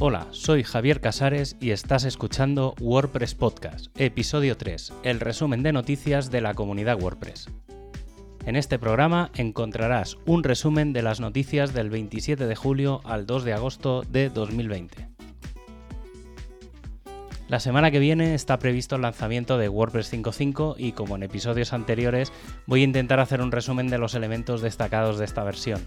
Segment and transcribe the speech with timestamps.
[0.00, 6.30] Hola, soy Javier Casares y estás escuchando WordPress Podcast, episodio 3, el resumen de noticias
[6.30, 7.48] de la comunidad WordPress.
[8.46, 13.42] En este programa encontrarás un resumen de las noticias del 27 de julio al 2
[13.42, 15.08] de agosto de 2020.
[17.48, 21.72] La semana que viene está previsto el lanzamiento de WordPress 5.5 y como en episodios
[21.72, 22.32] anteriores
[22.66, 25.80] voy a intentar hacer un resumen de los elementos destacados de esta versión.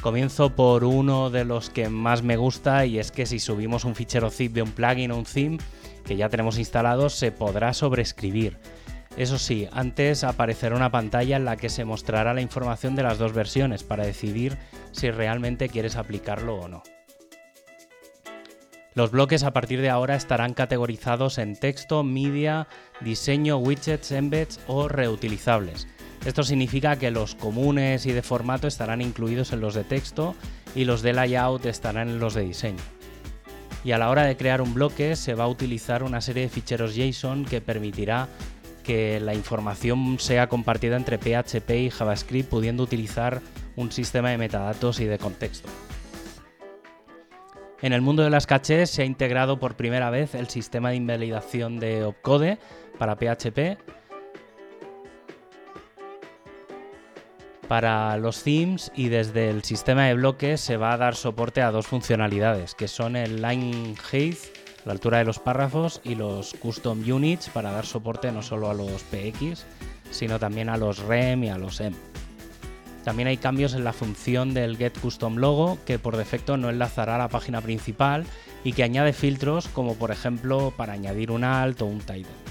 [0.00, 3.94] Comienzo por uno de los que más me gusta y es que si subimos un
[3.94, 5.58] fichero zip de un plugin o un theme
[6.04, 8.58] que ya tenemos instalado se podrá sobreescribir.
[9.16, 13.18] Eso sí, antes aparecerá una pantalla en la que se mostrará la información de las
[13.18, 14.58] dos versiones para decidir
[14.92, 16.82] si realmente quieres aplicarlo o no.
[18.94, 22.68] Los bloques a partir de ahora estarán categorizados en texto, media,
[23.00, 25.86] diseño, widgets, embeds o reutilizables.
[26.26, 30.34] Esto significa que los comunes y de formato estarán incluidos en los de texto
[30.74, 32.82] y los de layout estarán en los de diseño.
[33.84, 36.48] Y a la hora de crear un bloque se va a utilizar una serie de
[36.48, 38.26] ficheros JSON que permitirá
[38.82, 43.40] que la información sea compartida entre PHP y JavaScript pudiendo utilizar
[43.76, 45.68] un sistema de metadatos y de contexto.
[47.82, 50.96] En el mundo de las cachés se ha integrado por primera vez el sistema de
[50.96, 52.58] invalidación de opcode
[52.98, 53.78] para PHP
[57.68, 61.72] Para los themes y desde el sistema de bloques se va a dar soporte a
[61.72, 64.38] dos funcionalidades, que son el line height,
[64.84, 68.74] la altura de los párrafos, y los custom units para dar soporte no solo a
[68.74, 69.66] los PX,
[70.12, 71.92] sino también a los rem y a los em.
[73.02, 77.16] También hay cambios en la función del get custom logo, que por defecto no enlazará
[77.16, 78.26] a la página principal
[78.62, 82.45] y que añade filtros como por ejemplo para añadir un alt o un title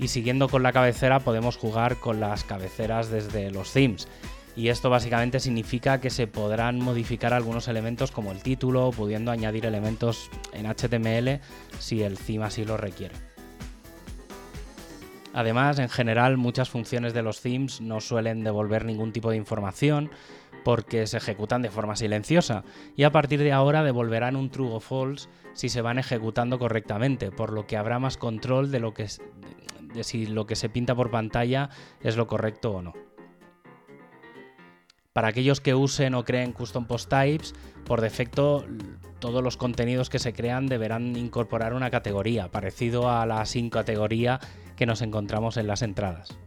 [0.00, 4.08] y siguiendo con la cabecera podemos jugar con las cabeceras desde los themes.
[4.56, 9.66] Y esto básicamente significa que se podrán modificar algunos elementos como el título, pudiendo añadir
[9.66, 11.40] elementos en HTML
[11.78, 13.14] si el theme así lo requiere.
[15.32, 20.10] Además, en general, muchas funciones de los themes no suelen devolver ningún tipo de información
[20.64, 22.64] porque se ejecutan de forma silenciosa
[22.96, 27.30] y a partir de ahora devolverán un true o false si se van ejecutando correctamente,
[27.30, 29.06] por lo que habrá más control de lo que
[30.02, 32.94] si lo que se pinta por pantalla es lo correcto o no.
[35.12, 37.52] Para aquellos que usen o creen custom post types,
[37.84, 38.64] por defecto
[39.18, 44.38] todos los contenidos que se crean deberán incorporar una categoría, parecido a la sin categoría
[44.76, 46.38] que nos encontramos en las entradas.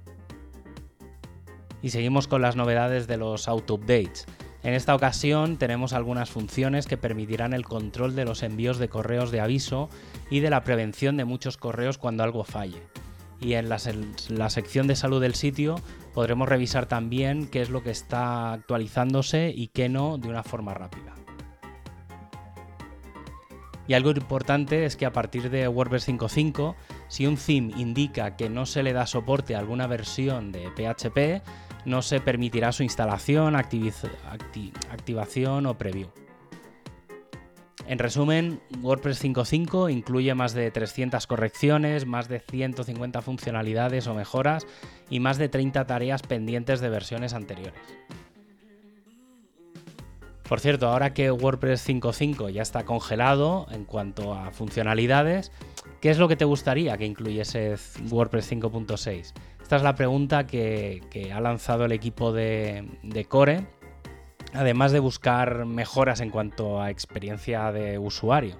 [1.83, 4.25] Y seguimos con las novedades de los auto updates.
[4.63, 9.29] En esta ocasión tenemos algunas funciones que permitirán el control de los envíos de correos
[9.29, 9.89] de aviso
[10.31, 12.81] y de la prevención de muchos correos cuando algo falle
[13.43, 13.79] y en la,
[14.49, 15.75] sección de salud del sitio
[16.13, 20.73] podremos revisar también qué es lo que está actualizándose y qué no de una forma
[20.73, 21.13] rápida.
[23.85, 26.75] Y algo importante es que a partir de WordPress 5.5,
[27.13, 31.45] si un theme indica que no se le da soporte a alguna versión de PHP,
[31.85, 36.09] no se permitirá su instalación, activación o preview.
[37.85, 44.65] En resumen, WordPress 5.5 incluye más de 300 correcciones, más de 150 funcionalidades o mejoras
[45.07, 47.79] y más de 30 tareas pendientes de versiones anteriores.
[50.47, 55.51] Por cierto, ahora que WordPress 5.5 ya está congelado en cuanto a funcionalidades,
[56.01, 57.75] ¿qué es lo que te gustaría que incluyese
[58.09, 59.33] WordPress 5.6?
[59.61, 63.65] Esta es la pregunta que, ha lanzado el equipo de Core
[64.53, 68.57] además de buscar mejoras en cuanto a experiencia de usuario.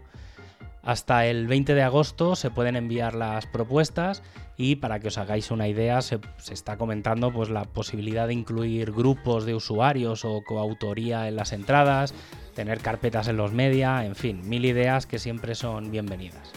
[0.84, 4.22] Hasta el 20 de agosto se pueden enviar las propuestas
[4.58, 6.20] y para que os hagáis una idea se,
[6.52, 12.14] está comentando pues, la posibilidad de incluir grupos de usuarios o coautoría en las entradas,
[12.54, 16.52] tener carpetas en los media, en fin, mil ideas que siempre son bienvenidas.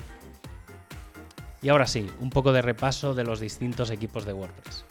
[1.62, 4.84] Y ahora sí, un poco de repaso de los distintos equipos de WordPress.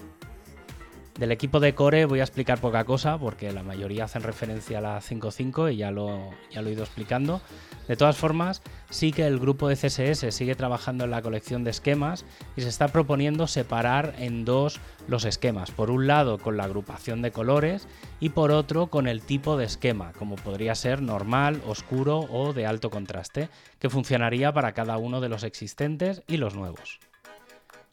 [1.17, 4.81] Del equipo de Core voy a explicar poca cosa porque la mayoría hacen referencia a
[4.81, 7.39] la 5.5 y ya lo, ya lo he ido explicando.
[7.87, 11.69] De todas formas, sí que el grupo de CSS sigue trabajando en la colección de
[11.69, 12.25] esquemas
[12.57, 15.71] y se está proponiendo separar en dos los esquemas.
[15.71, 17.87] Por un lado con la agrupación de colores
[18.19, 22.65] y por otro con el tipo de esquema, como podría ser normal, oscuro o de
[22.65, 23.47] alto contraste,
[23.79, 26.99] que funcionaría para cada uno de los existentes y los nuevos.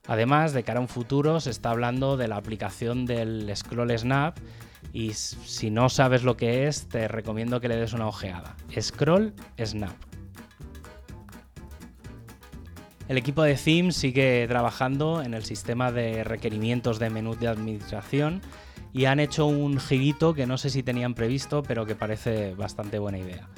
[0.06, 4.36] Además, de cara a un futuro, se está hablando de la aplicación del Scroll Snap
[4.92, 8.56] y si no sabes lo que es, te recomiendo que le des una ojeada.
[8.78, 9.32] Scroll
[9.64, 9.94] Snap.
[13.08, 18.40] El equipo de Theme sigue trabajando en el sistema de requerimientos de menú de administración
[18.92, 22.98] y han hecho un girito que no sé si tenían previsto, pero que parece bastante
[22.98, 23.48] buena idea.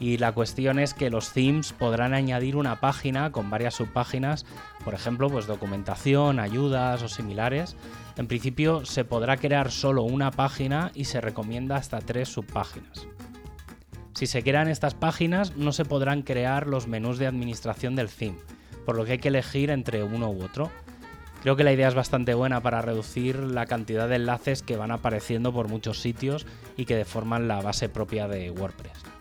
[0.00, 4.46] Y la cuestión es que los themes podrán añadir una página con varias subpáginas,
[4.84, 7.76] por ejemplo, pues documentación, ayudas o similares.
[8.16, 13.08] En principio se podrá crear solo una página y se recomienda hasta tres subpáginas.
[14.14, 18.38] Si se crean estas páginas no se podrán crear los menús de administración del theme,
[18.84, 20.70] por lo que hay que elegir entre uno u otro.
[21.42, 24.90] Creo que la idea es bastante buena para reducir la cantidad de enlaces que van
[24.90, 26.46] apareciendo por muchos sitios
[26.76, 29.17] y que deforman la base propia de WordPress.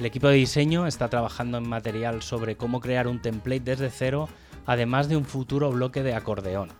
[0.00, 4.30] El equipo de diseño está trabajando en material sobre cómo crear un template desde cero,
[4.64, 6.70] además de un futuro bloque de acordeón.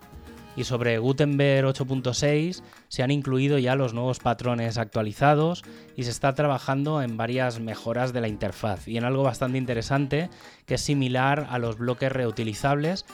[0.57, 5.65] Y sobre Gutenberg 8.6 se han incluido ya los nuevos patrones actualizados
[5.97, 10.31] y se está trabajando en varias mejoras de la interfaz y en algo bastante interesante
[10.65, 13.05] que es similar a los bloques reutilizables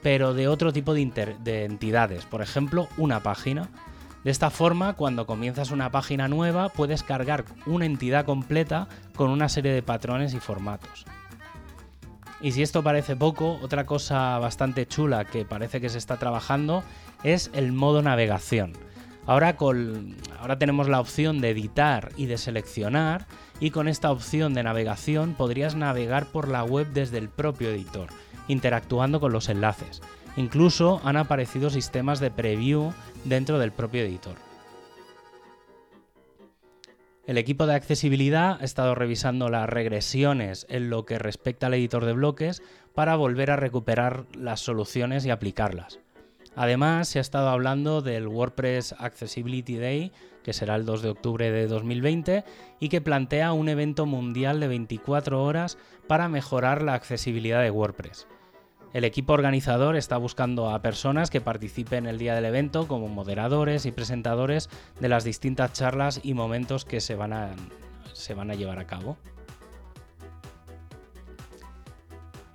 [0.00, 3.68] pero de otro tipo de, de entidades, por ejemplo una página.
[4.26, 9.48] De esta forma, cuando comienzas una página nueva, puedes cargar una entidad completa con una
[9.48, 11.04] serie de patrones y formatos.
[12.40, 16.82] Y si esto parece poco, otra cosa bastante chula que parece que se está trabajando
[17.22, 18.72] es el modo navegación.
[19.26, 23.28] Ahora, con, ahora tenemos la opción de editar y de seleccionar
[23.60, 28.08] y con esta opción de navegación podrías navegar por la web desde el propio editor,
[28.48, 30.02] interactuando con los enlaces.
[30.36, 32.92] Incluso han aparecido sistemas de preview
[33.24, 34.36] dentro del propio editor.
[37.26, 42.04] El equipo de accesibilidad ha estado revisando las regresiones en lo que respecta al editor
[42.04, 42.62] de bloques
[42.94, 45.98] para volver a recuperar las soluciones y aplicarlas.
[46.54, 50.12] Además, se ha estado hablando del WordPress Accessibility Day,
[50.42, 52.44] que será el 2 de octubre de 2020,
[52.78, 58.26] y que plantea un evento mundial de 24 horas para mejorar la accesibilidad de WordPress.
[58.92, 63.84] El equipo organizador está buscando a personas que participen el día del evento como moderadores
[63.84, 67.54] y presentadores de las distintas charlas y momentos que se van a,
[68.54, 69.18] llevar a cabo.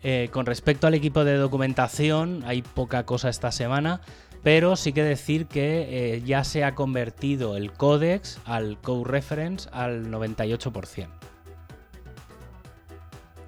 [0.03, 4.01] Eh, con respecto al equipo de documentación, hay poca cosa esta semana,
[4.41, 9.69] pero sí que decir que eh, ya se ha convertido el códex al code reference
[9.71, 11.30] al 98%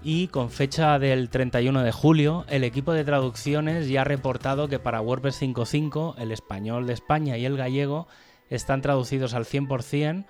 [0.03, 4.79] y con fecha del 31 de julio, el equipo de traducciones ya ha reportado que
[4.79, 8.07] para WordPress 5.5 el español de España y el gallego
[8.49, 10.25] están traducidos al 100%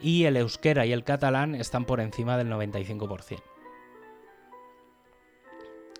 [0.00, 3.42] y el euskera y el catalán están por encima del 95%.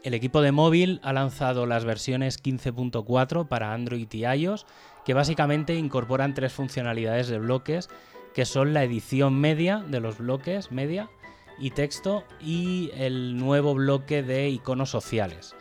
[0.04, 4.64] El equipo de móvil ha lanzado las versiones 15.4 para Android y iOS,
[5.04, 7.90] que básicamente incorporan tres funcionalidades de bloques,
[8.32, 11.10] que son la edición media de los bloques media,
[11.58, 15.54] y texto y el nuevo bloque de iconos sociales.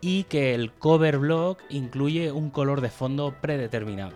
[0.00, 4.14] Y que el cover block incluye un color de fondo predeterminado.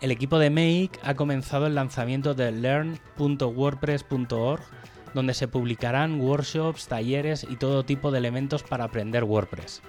[0.00, 4.62] El equipo de Make ha comenzado el lanzamiento de learn.wordpress.org,
[5.14, 9.80] donde se publicarán workshops, talleres y todo tipo de elementos para aprender WordPress.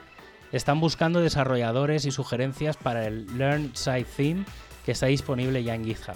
[0.54, 4.46] Están buscando desarrolladores y sugerencias para el Learn Site Theme
[4.86, 6.16] que está disponible ya en GitHub.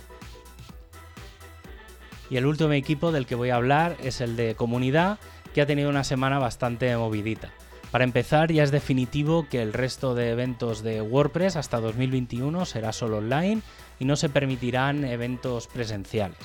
[2.31, 5.19] Y el último equipo del que voy a hablar es el de comunidad,
[5.53, 7.51] que ha tenido una semana bastante movidita.
[7.91, 12.93] Para empezar, ya es definitivo que el resto de eventos de WordPress hasta 2021 será
[12.93, 13.61] solo online
[13.99, 16.37] y no se permitirán eventos presenciales.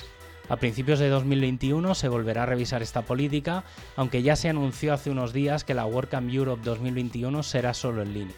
[0.49, 3.63] A principios de 2021 se volverá a revisar esta política,
[3.95, 8.13] aunque ya se anunció hace unos días que la WordCamp Europe 2021 será solo en
[8.13, 8.35] línea.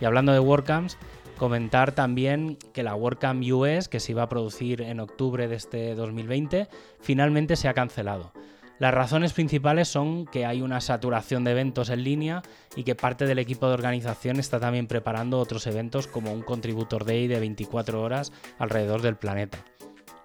[0.00, 0.96] Y hablando de WordCamps,
[1.36, 5.94] Comentar también que la WordCamp US, que se iba a producir en octubre de este
[5.94, 6.68] 2020,
[7.00, 8.32] finalmente se ha cancelado.
[8.78, 12.42] Las razones principales son que hay una saturación de eventos en línea
[12.74, 17.04] y que parte del equipo de organización está también preparando otros eventos como un Contributor
[17.04, 19.64] Day de 24 horas alrededor del planeta.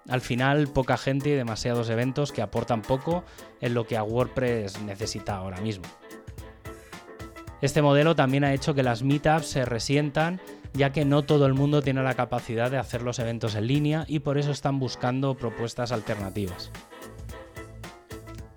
[0.08, 3.24] Al final, poca gente y demasiados eventos que aportan poco
[3.60, 5.84] en lo que a WordPress necesita ahora mismo.
[7.62, 10.40] Este modelo también ha hecho que las meetups se resientan
[10.74, 14.04] ya que no todo el mundo tiene la capacidad de hacer los eventos en línea
[14.08, 16.70] y por eso están buscando propuestas alternativas.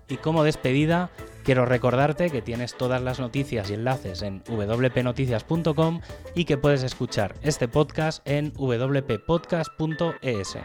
[0.08, 1.10] Y como despedida,
[1.44, 6.00] quiero recordarte que tienes todas las noticias y enlaces en wpnoticias.com
[6.34, 10.58] y que puedes escuchar este podcast en wppodcast.es.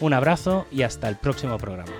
[0.00, 1.92] Un abrazo y hasta el próximo programa.